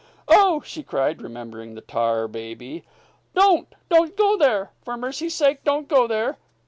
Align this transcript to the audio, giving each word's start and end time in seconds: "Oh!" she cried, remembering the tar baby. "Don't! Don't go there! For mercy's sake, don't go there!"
"Oh!" 0.27 0.61
she 0.65 0.81
cried, 0.81 1.21
remembering 1.21 1.75
the 1.75 1.81
tar 1.81 2.27
baby. 2.27 2.83
"Don't! 3.35 3.71
Don't 3.87 4.17
go 4.17 4.35
there! 4.35 4.71
For 4.81 4.97
mercy's 4.97 5.35
sake, 5.35 5.63
don't 5.63 5.87
go 5.87 6.07
there!" 6.07 6.39